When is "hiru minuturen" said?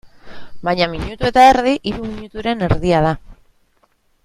1.91-2.69